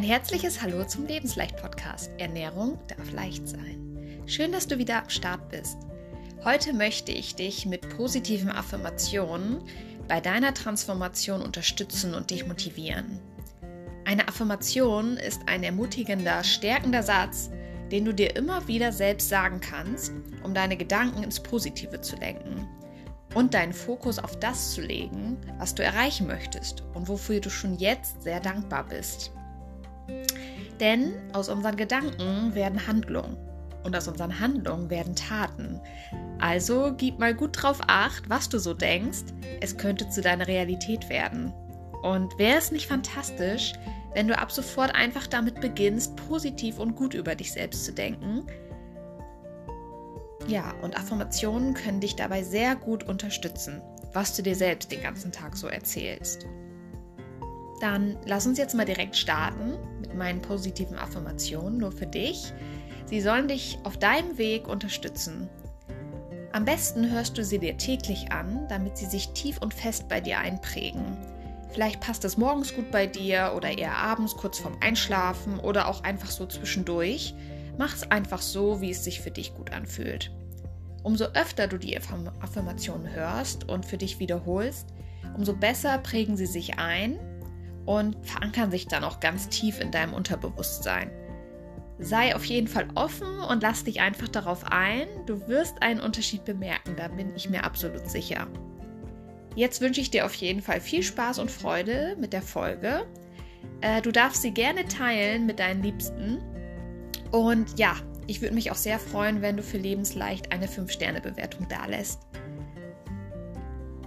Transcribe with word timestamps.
Ein 0.00 0.06
herzliches 0.06 0.62
Hallo 0.62 0.82
zum 0.86 1.06
Lebensleicht-Podcast. 1.06 2.10
Ernährung 2.16 2.78
darf 2.88 3.12
leicht 3.12 3.46
sein. 3.46 4.22
Schön, 4.24 4.50
dass 4.50 4.66
du 4.66 4.78
wieder 4.78 5.02
am 5.02 5.10
Start 5.10 5.50
bist. 5.50 5.76
Heute 6.42 6.72
möchte 6.72 7.12
ich 7.12 7.34
dich 7.34 7.66
mit 7.66 7.86
positiven 7.98 8.48
Affirmationen 8.48 9.60
bei 10.08 10.22
deiner 10.22 10.54
Transformation 10.54 11.42
unterstützen 11.42 12.14
und 12.14 12.30
dich 12.30 12.46
motivieren. 12.46 13.20
Eine 14.06 14.26
Affirmation 14.26 15.18
ist 15.18 15.42
ein 15.44 15.62
ermutigender, 15.62 16.44
stärkender 16.44 17.02
Satz, 17.02 17.50
den 17.92 18.06
du 18.06 18.14
dir 18.14 18.34
immer 18.36 18.66
wieder 18.68 18.92
selbst 18.92 19.28
sagen 19.28 19.60
kannst, 19.60 20.14
um 20.42 20.54
deine 20.54 20.78
Gedanken 20.78 21.24
ins 21.24 21.42
Positive 21.42 22.00
zu 22.00 22.16
lenken 22.16 22.66
und 23.34 23.52
deinen 23.52 23.74
Fokus 23.74 24.18
auf 24.18 24.40
das 24.40 24.72
zu 24.72 24.80
legen, 24.80 25.36
was 25.58 25.74
du 25.74 25.84
erreichen 25.84 26.26
möchtest 26.26 26.84
und 26.94 27.06
wofür 27.06 27.40
du 27.40 27.50
schon 27.50 27.76
jetzt 27.76 28.22
sehr 28.22 28.40
dankbar 28.40 28.86
bist. 28.88 29.32
Denn 30.78 31.12
aus 31.32 31.48
unseren 31.48 31.76
Gedanken 31.76 32.54
werden 32.54 32.86
Handlungen 32.86 33.36
und 33.84 33.96
aus 33.96 34.08
unseren 34.08 34.40
Handlungen 34.40 34.90
werden 34.90 35.14
Taten. 35.14 35.80
Also 36.38 36.94
gib 36.96 37.18
mal 37.18 37.34
gut 37.34 37.62
drauf 37.62 37.80
acht, 37.86 38.28
was 38.28 38.48
du 38.48 38.58
so 38.58 38.74
denkst. 38.74 39.24
Es 39.60 39.76
könnte 39.76 40.08
zu 40.08 40.20
deiner 40.20 40.46
Realität 40.46 41.08
werden. 41.08 41.52
Und 42.02 42.38
wäre 42.38 42.58
es 42.58 42.72
nicht 42.72 42.86
fantastisch, 42.86 43.74
wenn 44.14 44.26
du 44.26 44.36
ab 44.36 44.50
sofort 44.50 44.94
einfach 44.94 45.26
damit 45.26 45.60
beginnst, 45.60 46.16
positiv 46.16 46.78
und 46.78 46.96
gut 46.96 47.14
über 47.14 47.34
dich 47.34 47.52
selbst 47.52 47.84
zu 47.84 47.92
denken 47.92 48.46
ja, 50.50 50.74
und 50.82 50.96
Affirmationen 50.96 51.74
können 51.74 52.00
dich 52.00 52.16
dabei 52.16 52.42
sehr 52.42 52.74
gut 52.74 53.04
unterstützen, 53.04 53.80
was 54.12 54.34
du 54.34 54.42
dir 54.42 54.56
selbst 54.56 54.90
den 54.90 55.02
ganzen 55.02 55.32
Tag 55.32 55.56
so 55.56 55.68
erzählst. 55.68 56.46
Dann 57.80 58.18
lass 58.26 58.46
uns 58.46 58.58
jetzt 58.58 58.74
mal 58.74 58.84
direkt 58.84 59.16
starten 59.16 59.72
mit 60.00 60.14
meinen 60.14 60.42
positiven 60.42 60.98
Affirmationen 60.98 61.78
nur 61.78 61.90
für 61.90 62.06
dich. 62.06 62.52
Sie 63.06 63.22
sollen 63.22 63.48
dich 63.48 63.78
auf 63.84 63.98
deinem 63.98 64.36
Weg 64.36 64.68
unterstützen. 64.68 65.48
Am 66.52 66.64
besten 66.64 67.10
hörst 67.10 67.38
du 67.38 67.44
sie 67.44 67.58
dir 67.58 67.76
täglich 67.78 68.32
an, 68.32 68.66
damit 68.68 68.98
sie 68.98 69.06
sich 69.06 69.30
tief 69.30 69.58
und 69.58 69.72
fest 69.72 70.08
bei 70.08 70.20
dir 70.20 70.38
einprägen. 70.38 71.16
Vielleicht 71.72 72.00
passt 72.00 72.24
es 72.24 72.36
morgens 72.36 72.74
gut 72.74 72.90
bei 72.90 73.06
dir 73.06 73.52
oder 73.56 73.78
eher 73.78 73.96
abends 73.96 74.36
kurz 74.36 74.58
vorm 74.58 74.76
Einschlafen 74.80 75.58
oder 75.58 75.88
auch 75.88 76.02
einfach 76.02 76.30
so 76.30 76.46
zwischendurch. 76.46 77.34
Mach 77.78 77.94
es 77.94 78.10
einfach 78.10 78.42
so, 78.42 78.80
wie 78.80 78.90
es 78.90 79.04
sich 79.04 79.20
für 79.20 79.30
dich 79.30 79.54
gut 79.54 79.72
anfühlt. 79.72 80.32
Umso 81.02 81.26
öfter 81.26 81.66
du 81.66 81.78
die 81.78 81.96
Affirmationen 81.96 83.10
hörst 83.14 83.68
und 83.68 83.86
für 83.86 83.96
dich 83.96 84.18
wiederholst, 84.18 84.88
umso 85.34 85.54
besser 85.54 85.96
prägen 85.98 86.36
sie 86.36 86.46
sich 86.46 86.78
ein 86.78 87.18
und 87.86 88.16
verankern 88.26 88.70
sich 88.70 88.86
dann 88.86 89.04
auch 89.04 89.20
ganz 89.20 89.48
tief 89.48 89.80
in 89.80 89.90
deinem 89.90 90.12
Unterbewusstsein. 90.12 91.10
Sei 91.98 92.34
auf 92.34 92.44
jeden 92.44 92.66
Fall 92.66 92.88
offen 92.94 93.40
und 93.40 93.62
lass 93.62 93.84
dich 93.84 94.00
einfach 94.00 94.28
darauf 94.28 94.64
ein. 94.64 95.06
Du 95.26 95.46
wirst 95.48 95.82
einen 95.82 96.00
Unterschied 96.00 96.44
bemerken, 96.44 96.94
da 96.96 97.08
bin 97.08 97.34
ich 97.36 97.50
mir 97.50 97.64
absolut 97.64 98.08
sicher. 98.08 98.46
Jetzt 99.54 99.80
wünsche 99.80 100.00
ich 100.00 100.10
dir 100.10 100.24
auf 100.24 100.34
jeden 100.34 100.62
Fall 100.62 100.80
viel 100.80 101.02
Spaß 101.02 101.38
und 101.38 101.50
Freude 101.50 102.16
mit 102.18 102.32
der 102.32 102.42
Folge. 102.42 103.06
Äh, 103.80 104.00
du 104.00 104.12
darfst 104.12 104.42
sie 104.42 104.52
gerne 104.52 104.86
teilen 104.86 105.44
mit 105.44 105.58
deinen 105.58 105.82
Liebsten. 105.82 106.38
Und 107.32 107.78
ja, 107.78 107.96
ich 108.26 108.40
würde 108.40 108.54
mich 108.54 108.70
auch 108.70 108.76
sehr 108.76 108.98
freuen, 108.98 109.42
wenn 109.42 109.56
du 109.56 109.62
für 109.62 109.78
Lebensleicht 109.78 110.52
eine 110.52 110.66
5-Sterne-Bewertung 110.66 111.68
dalässt. 111.68 112.20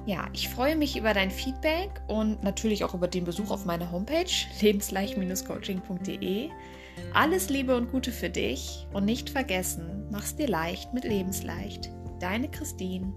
Ja, 0.06 0.28
ich 0.34 0.50
freue 0.50 0.76
mich 0.76 0.98
über 0.98 1.14
dein 1.14 1.32
Feedback 1.32 2.02
und 2.08 2.44
natürlich 2.44 2.84
auch 2.84 2.94
über 2.94 3.08
den 3.08 3.24
Besuch 3.24 3.52
auf 3.52 3.64
meiner 3.66 3.90
Homepage 3.92 4.26
lebensleicht-coaching.de. 4.60 6.50
Alles 7.14 7.50
Liebe 7.50 7.76
und 7.76 7.90
Gute 7.90 8.12
für 8.12 8.30
dich 8.30 8.86
und 8.92 9.06
nicht 9.06 9.30
vergessen, 9.30 10.06
mach's 10.12 10.36
dir 10.36 10.48
leicht 10.48 10.94
mit 10.94 11.06
Lebensleicht. 11.06 11.90
Deine 12.20 12.50
Christine. 12.52 13.14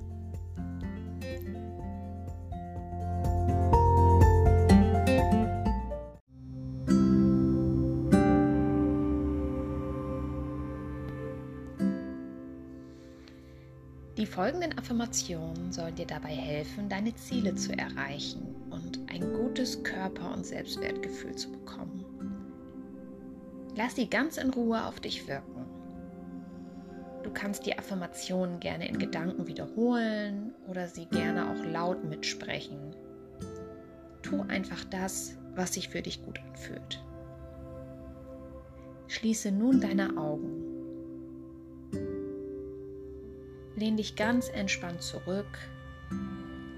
Die 14.27 14.33
folgenden 14.33 14.77
Affirmationen 14.77 15.71
sollen 15.71 15.95
dir 15.95 16.05
dabei 16.05 16.35
helfen, 16.35 16.89
deine 16.89 17.15
Ziele 17.15 17.55
zu 17.55 17.79
erreichen 17.79 18.57
und 18.71 18.99
ein 19.09 19.21
gutes 19.21 19.85
Körper- 19.85 20.35
und 20.35 20.45
Selbstwertgefühl 20.45 21.37
zu 21.37 21.53
bekommen. 21.53 22.05
Lass 23.77 23.95
sie 23.95 24.11
ganz 24.11 24.37
in 24.37 24.51
Ruhe 24.51 24.85
auf 24.85 24.99
dich 24.99 25.29
wirken. 25.29 25.65
Du 27.23 27.31
kannst 27.31 27.67
die 27.67 27.79
Affirmationen 27.79 28.59
gerne 28.59 28.89
in 28.89 28.99
Gedanken 28.99 29.47
wiederholen 29.47 30.53
oder 30.67 30.89
sie 30.89 31.07
gerne 31.07 31.49
auch 31.49 31.65
laut 31.65 32.03
mitsprechen. 32.03 32.97
Tu 34.23 34.43
einfach 34.49 34.83
das, 34.87 35.39
was 35.55 35.75
sich 35.75 35.89
für 35.89 36.03
dich 36.03 36.25
gut 36.25 36.41
anfühlt. 36.41 37.01
Schließe 39.07 39.53
nun 39.53 39.81
deine 39.81 40.17
Augen 40.17 40.66
Lehn 43.77 43.99
dich 43.99 44.17
ganz 44.17 44.49
entspannt 44.49 45.03
zurück. 45.03 45.59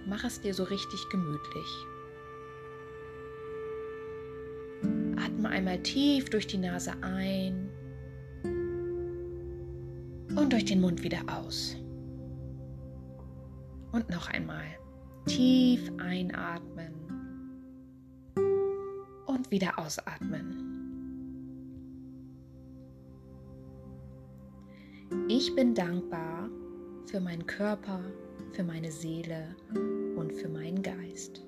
Mach 0.06 0.25
es 0.25 0.41
dir 0.41 0.53
so 0.53 0.64
richtig 0.64 1.09
gemütlich. 1.10 1.86
Atme 5.16 5.48
einmal 5.48 5.81
tief 5.81 6.28
durch 6.28 6.48
die 6.48 6.59
Nase 6.59 6.92
ein 7.03 7.70
und 10.34 10.53
durch 10.53 10.64
den 10.64 10.81
Mund 10.81 11.04
wieder 11.04 11.20
aus. 11.28 11.76
Und 13.92 14.10
noch 14.10 14.28
einmal 14.28 14.66
tief 15.26 15.92
einatmen 15.98 16.94
und 19.26 19.50
wieder 19.53 19.78
ausatmen. 19.78 20.65
Ich 25.28 25.54
bin 25.54 25.75
dankbar 25.75 26.48
für 27.08 27.20
meinen 27.20 27.46
Körper, 27.46 28.00
für 28.52 28.62
meine 28.62 28.92
Seele 28.92 29.56
und 30.16 30.32
für 30.34 30.48
meinen 30.48 30.82
Geist. 30.82 31.42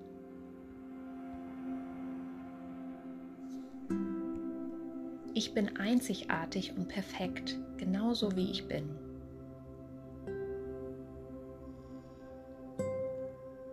Ich 5.34 5.52
bin 5.52 5.76
einzigartig 5.76 6.72
und 6.76 6.88
perfekt, 6.88 7.58
genauso 7.76 8.34
wie 8.36 8.50
ich 8.50 8.66
bin. 8.68 8.88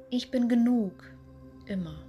Ich 0.09 0.29
bin 0.29 0.49
genug, 0.49 0.93
immer. 1.67 2.03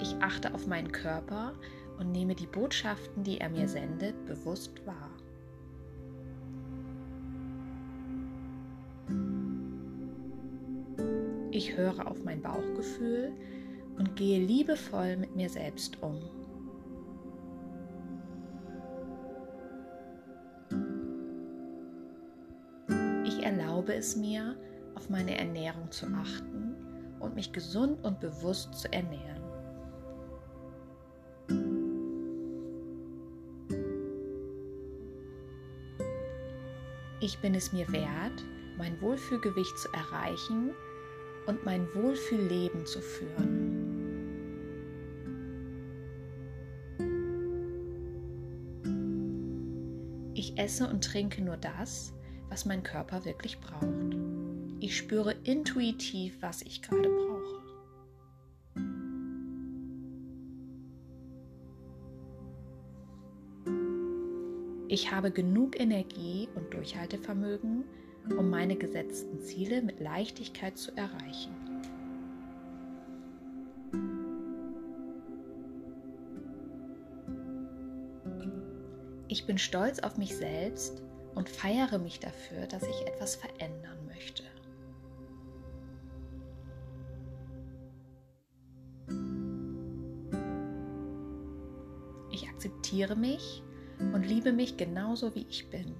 Ich 0.00 0.16
achte 0.20 0.54
auf 0.54 0.66
meinen 0.66 0.92
Körper 0.92 1.54
und 2.00 2.12
nehme 2.12 2.34
die 2.34 2.46
Botschaften, 2.46 3.22
die 3.22 3.38
er 3.38 3.50
mir 3.50 3.68
sendet, 3.68 4.24
bewusst 4.24 4.72
wahr. 4.86 5.10
Ich 11.50 11.76
höre 11.76 12.06
auf 12.06 12.24
mein 12.24 12.40
Bauchgefühl 12.40 13.32
und 13.98 14.16
gehe 14.16 14.42
liebevoll 14.44 15.18
mit 15.18 15.36
mir 15.36 15.50
selbst 15.50 16.02
um. 16.02 16.18
Ich 23.26 23.42
erlaube 23.42 23.94
es 23.94 24.16
mir, 24.16 24.56
auf 24.94 25.10
meine 25.10 25.36
Ernährung 25.36 25.90
zu 25.90 26.06
achten 26.06 26.74
und 27.20 27.34
mich 27.34 27.52
gesund 27.52 28.02
und 28.02 28.20
bewusst 28.20 28.74
zu 28.74 28.90
ernähren. 28.90 29.39
Ich 37.22 37.38
bin 37.38 37.54
es 37.54 37.72
mir 37.72 37.86
wert, 37.92 38.44
mein 38.78 38.98
Wohlfühlgewicht 39.02 39.78
zu 39.78 39.92
erreichen 39.92 40.70
und 41.46 41.66
mein 41.66 41.86
Wohlfühlleben 41.94 42.86
zu 42.86 43.00
führen. 43.02 43.90
Ich 50.32 50.58
esse 50.58 50.88
und 50.88 51.04
trinke 51.04 51.42
nur 51.42 51.58
das, 51.58 52.14
was 52.48 52.64
mein 52.64 52.82
Körper 52.82 53.26
wirklich 53.26 53.60
braucht. 53.60 54.16
Ich 54.80 54.96
spüre 54.96 55.34
intuitiv, 55.44 56.38
was 56.40 56.62
ich 56.62 56.80
gerade 56.80 57.10
brauche. 57.10 57.29
Ich 64.92 65.12
habe 65.12 65.30
genug 65.30 65.78
Energie 65.78 66.48
und 66.56 66.74
Durchhaltevermögen, 66.74 67.84
um 68.36 68.50
meine 68.50 68.74
gesetzten 68.74 69.38
Ziele 69.38 69.82
mit 69.82 70.00
Leichtigkeit 70.00 70.76
zu 70.76 70.90
erreichen. 70.96 71.54
Ich 79.28 79.46
bin 79.46 79.58
stolz 79.58 80.00
auf 80.00 80.18
mich 80.18 80.36
selbst 80.36 81.04
und 81.36 81.48
feiere 81.48 81.98
mich 81.98 82.18
dafür, 82.18 82.66
dass 82.66 82.82
ich 82.82 83.06
etwas 83.06 83.36
verändern 83.36 84.04
möchte. 84.08 84.42
Ich 92.32 92.48
akzeptiere 92.48 93.14
mich 93.14 93.62
und 94.12 94.26
liebe 94.26 94.52
mich 94.52 94.76
genauso 94.76 95.34
wie 95.34 95.46
ich 95.48 95.70
bin. 95.70 95.94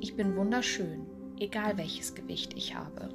Ich 0.00 0.14
bin 0.16 0.36
wunderschön, 0.36 1.06
egal 1.38 1.76
welches 1.76 2.14
Gewicht 2.14 2.54
ich 2.56 2.74
habe. 2.74 3.08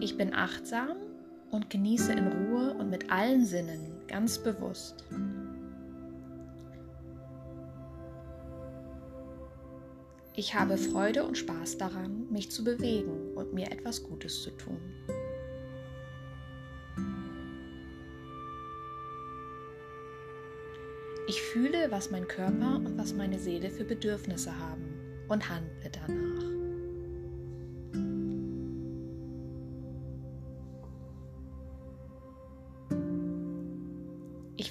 Ich 0.00 0.16
bin 0.16 0.34
achtsam 0.34 0.96
und 1.50 1.70
genieße 1.70 2.12
in 2.12 2.26
Ruhe 2.26 2.74
und 2.74 2.90
mit 2.90 3.10
allen 3.10 3.46
Sinnen 3.46 4.02
ganz 4.08 4.38
bewusst. 4.38 5.04
Ich 10.38 10.54
habe 10.54 10.76
Freude 10.76 11.24
und 11.24 11.38
Spaß 11.38 11.78
daran, 11.78 12.26
mich 12.30 12.50
zu 12.50 12.62
bewegen 12.62 13.34
und 13.34 13.54
mir 13.54 13.72
etwas 13.72 14.02
Gutes 14.02 14.42
zu 14.42 14.50
tun. 14.50 14.78
Ich 21.26 21.40
fühle, 21.40 21.90
was 21.90 22.10
mein 22.10 22.28
Körper 22.28 22.76
und 22.76 22.98
was 22.98 23.14
meine 23.14 23.38
Seele 23.38 23.70
für 23.70 23.84
Bedürfnisse 23.84 24.56
haben 24.58 24.84
und 25.28 25.48
handle 25.48 25.90
danach. 25.90 26.55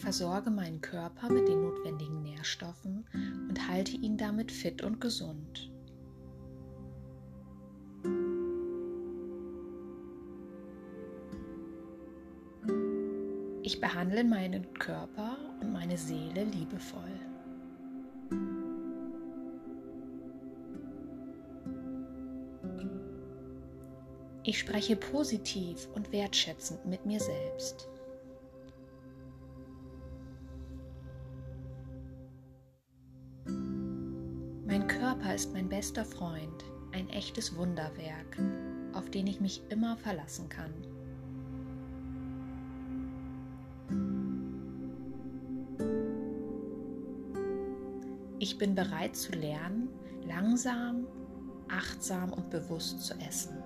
Versorge 0.06 0.52
meinen 0.52 0.82
Körper 0.82 1.34
mit 1.34 1.48
den 1.48 1.64
notwendigen 1.64 2.22
Nährstoffen 2.22 3.08
und 3.50 3.68
halte 3.68 3.94
ihn 3.94 4.18
damit 4.18 4.52
fit 4.52 4.84
und 4.84 5.02
gesund. 5.02 5.72
Ich 13.64 13.82
behandle 13.82 14.24
meinen 14.24 14.72
Körper 14.76 15.38
und 15.60 15.74
meine 15.74 15.98
Seele 15.98 16.44
liebevoll. 16.44 17.20
Ich 24.44 24.60
spreche 24.60 24.96
positiv 24.98 25.88
und 25.96 26.12
wertschätzend 26.12 26.86
mit 26.86 27.08
mir 27.08 27.20
selbst. 27.20 27.90
Ist 35.36 35.52
mein 35.52 35.68
bester 35.68 36.06
Freund, 36.06 36.64
ein 36.94 37.10
echtes 37.10 37.58
Wunderwerk, 37.58 38.38
auf 38.94 39.10
den 39.10 39.28
ich 39.28 39.42
mich 39.42 39.62
immer 39.68 39.98
verlassen 39.98 40.48
kann. 40.48 40.72
Ich 48.40 48.58
bin 48.58 48.76
bereit 48.76 49.18
zu 49.18 49.34
lernen, 49.34 49.90
langsam, 50.26 51.06
achtsam 51.68 52.32
und 52.32 52.50
bewusst 52.50 53.02
zu 53.02 53.14
essen. 53.16 53.58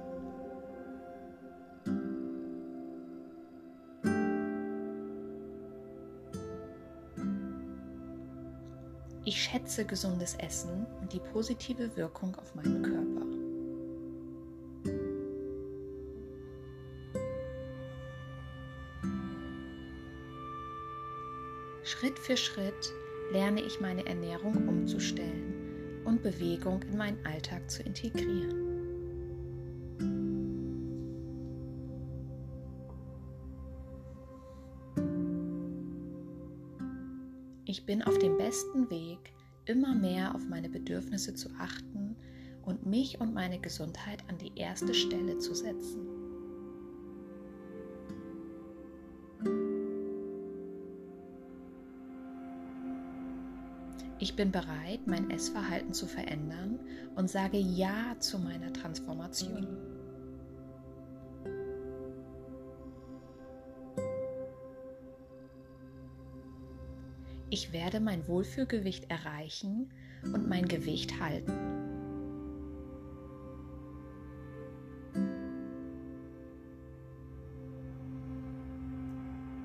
Ich 9.29 9.43
schätze 9.43 9.85
gesundes 9.85 10.33
Essen 10.39 10.87
und 11.01 11.13
die 11.13 11.19
positive 11.19 11.95
Wirkung 11.95 12.35
auf 12.37 12.55
meinen 12.55 12.81
Körper. 12.81 13.27
Schritt 21.83 22.17
für 22.17 22.37
Schritt 22.37 22.91
lerne 23.31 23.61
ich 23.61 23.79
meine 23.79 24.03
Ernährung 24.07 24.67
umzustellen 24.67 26.01
und 26.05 26.23
Bewegung 26.23 26.81
in 26.81 26.97
meinen 26.97 27.23
Alltag 27.23 27.69
zu 27.69 27.83
integrieren. 27.83 28.68
Ich 37.69 37.85
bin 37.85 38.01
auf 38.01 38.17
dem 38.17 38.35
besten 38.35 38.89
Weg, 38.89 39.31
immer 39.65 39.93
mehr 39.93 40.33
auf 40.33 40.43
meine 40.49 40.69
Bedürfnisse 40.69 41.35
zu 41.35 41.49
achten 41.59 42.15
und 42.63 42.87
mich 42.87 43.21
und 43.21 43.35
meine 43.35 43.59
Gesundheit 43.59 44.23
an 44.27 44.39
die 44.39 44.59
erste 44.59 44.95
Stelle 44.95 45.37
zu 45.37 45.53
setzen. 45.53 45.99
Ich 54.17 54.35
bin 54.35 54.51
bereit, 54.51 55.05
mein 55.05 55.29
Essverhalten 55.29 55.93
zu 55.93 56.07
verändern 56.07 56.79
und 57.17 57.29
sage 57.29 57.59
Ja 57.59 58.15
zu 58.19 58.39
meiner 58.39 58.73
Transformation. 58.73 59.98
Ich 67.51 67.73
werde 67.73 67.99
mein 67.99 68.27
Wohlfühlgewicht 68.27 69.09
erreichen 69.09 69.89
und 70.23 70.47
mein 70.47 70.67
Gewicht 70.67 71.19
halten. 71.19 71.53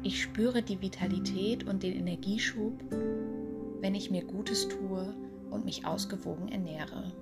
Ich 0.03 0.23
spüre 0.23 0.63
die 0.63 0.81
Vitalität 0.81 1.65
und 1.65 1.83
den 1.83 1.95
Energieschub, 1.95 2.73
wenn 3.81 3.95
ich 3.95 4.11
mir 4.11 4.25
Gutes 4.25 4.69
tue 4.69 5.15
und 5.51 5.67
mich 5.67 5.87
ausgewogen 5.87 6.49
ernähre. 6.49 7.13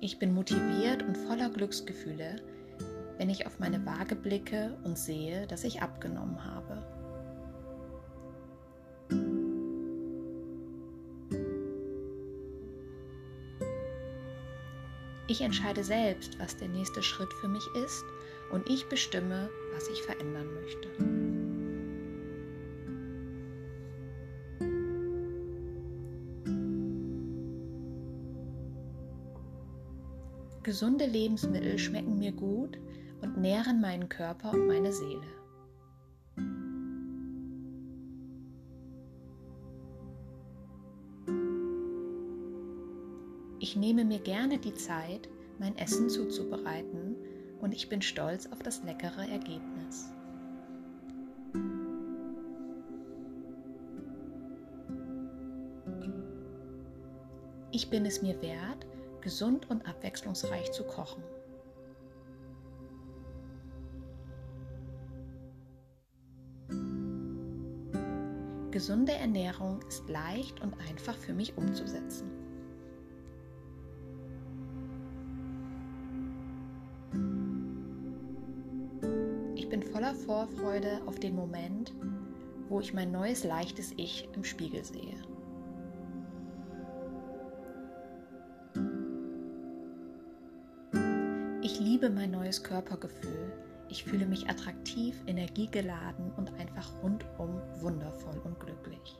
Ich 0.00 0.18
bin 0.18 0.34
motiviert 0.34 1.02
und 1.02 1.16
voller 1.16 1.48
Glücksgefühle, 1.48 2.36
wenn 3.18 3.30
ich 3.30 3.46
auf 3.46 3.58
meine 3.58 3.84
Waage 3.86 4.16
blicke 4.16 4.76
und 4.84 4.98
sehe, 4.98 5.46
dass 5.46 5.64
ich 5.64 5.82
abgenommen 5.82 6.44
habe. 6.44 6.82
Ich 15.28 15.40
entscheide 15.40 15.82
selbst, 15.82 16.38
was 16.38 16.56
der 16.56 16.68
nächste 16.68 17.02
Schritt 17.02 17.32
für 17.40 17.48
mich 17.48 17.66
ist 17.84 18.04
und 18.50 18.68
ich 18.68 18.86
bestimme, 18.88 19.48
was 19.72 19.88
ich 19.88 20.02
verändern 20.02 20.52
möchte. 20.54 21.21
Gesunde 30.72 31.04
Lebensmittel 31.04 31.78
schmecken 31.78 32.18
mir 32.18 32.32
gut 32.32 32.78
und 33.20 33.36
nähren 33.36 33.82
meinen 33.82 34.08
Körper 34.08 34.54
und 34.54 34.68
meine 34.68 34.90
Seele. 34.90 35.20
Ich 43.58 43.76
nehme 43.76 44.06
mir 44.06 44.20
gerne 44.20 44.56
die 44.56 44.72
Zeit, 44.72 45.28
mein 45.58 45.76
Essen 45.76 46.08
zuzubereiten 46.08 47.16
und 47.60 47.74
ich 47.74 47.90
bin 47.90 48.00
stolz 48.00 48.46
auf 48.50 48.62
das 48.62 48.82
leckere 48.82 49.28
Ergebnis. 49.28 50.10
Ich 57.72 57.90
bin 57.90 58.06
es 58.06 58.22
mir 58.22 58.40
wert, 58.40 58.86
gesund 59.22 59.70
und 59.70 59.86
abwechslungsreich 59.86 60.72
zu 60.72 60.84
kochen. 60.84 61.22
Gesunde 68.72 69.12
Ernährung 69.12 69.80
ist 69.86 70.08
leicht 70.08 70.60
und 70.60 70.74
einfach 70.88 71.14
für 71.16 71.34
mich 71.34 71.56
umzusetzen. 71.58 72.30
Ich 79.54 79.68
bin 79.68 79.82
voller 79.82 80.14
Vorfreude 80.14 81.02
auf 81.06 81.20
den 81.20 81.34
Moment, 81.34 81.92
wo 82.68 82.80
ich 82.80 82.94
mein 82.94 83.12
neues 83.12 83.44
leichtes 83.44 83.92
Ich 83.98 84.28
im 84.34 84.42
Spiegel 84.42 84.82
sehe. 84.84 85.31
Liebe 92.02 92.14
mein 92.14 92.32
neues 92.32 92.64
Körpergefühl. 92.64 93.52
Ich 93.88 94.02
fühle 94.02 94.26
mich 94.26 94.48
attraktiv, 94.48 95.14
energiegeladen 95.26 96.32
und 96.36 96.52
einfach 96.54 96.90
rundum 97.00 97.60
wundervoll 97.80 98.40
und 98.42 98.58
glücklich. 98.58 99.18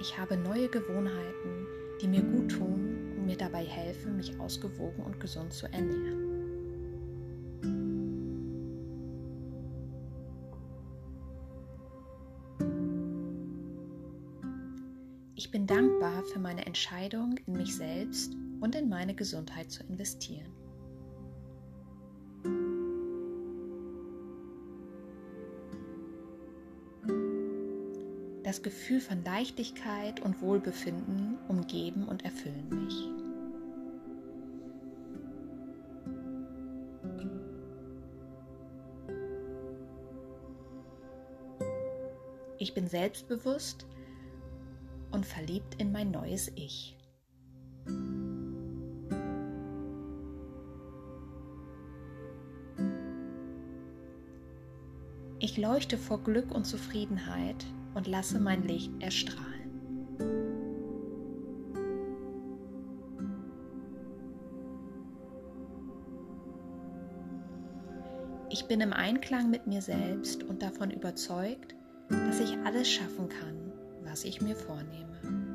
Ich 0.00 0.18
habe 0.18 0.36
neue 0.36 0.68
Gewohnheiten, 0.68 1.66
die 2.02 2.08
mir 2.08 2.22
gut 2.22 2.50
tun 2.50 3.14
und 3.16 3.24
mir 3.24 3.38
dabei 3.38 3.64
helfen, 3.64 4.16
mich 4.16 4.38
ausgewogen 4.38 5.02
und 5.02 5.18
gesund 5.18 5.52
zu 5.54 5.66
ernähren. 5.66 6.25
Dankbar 16.06 16.24
für 16.24 16.38
meine 16.38 16.66
Entscheidung, 16.66 17.38
in 17.46 17.54
mich 17.54 17.76
selbst 17.76 18.34
und 18.60 18.74
in 18.74 18.88
meine 18.88 19.14
Gesundheit 19.14 19.70
zu 19.70 19.82
investieren. 19.84 20.52
Das 28.42 28.62
Gefühl 28.62 29.00
von 29.00 29.24
Leichtigkeit 29.24 30.20
und 30.20 30.40
Wohlbefinden 30.40 31.38
umgeben 31.48 32.06
und 32.06 32.24
erfüllen 32.24 32.68
mich. 32.68 33.08
Ich 42.58 42.72
bin 42.72 42.88
selbstbewusst 42.88 43.86
und 45.16 45.24
verliebt 45.24 45.80
in 45.80 45.92
mein 45.92 46.10
neues 46.10 46.52
Ich. 46.56 46.94
Ich 55.38 55.56
leuchte 55.56 55.96
vor 55.96 56.22
Glück 56.22 56.54
und 56.54 56.66
Zufriedenheit 56.66 57.64
und 57.94 58.06
lasse 58.06 58.38
mein 58.38 58.62
Licht 58.64 58.92
erstrahlen. 59.00 59.46
Ich 68.50 68.66
bin 68.66 68.82
im 68.82 68.92
Einklang 68.92 69.50
mit 69.50 69.66
mir 69.66 69.80
selbst 69.80 70.42
und 70.42 70.62
davon 70.62 70.90
überzeugt, 70.90 71.74
dass 72.10 72.40
ich 72.40 72.56
alles 72.64 72.90
schaffen 72.90 73.28
kann, 73.28 73.65
was 74.16 74.24
ich 74.24 74.40
mir 74.40 74.56
vornehme. 74.56 75.45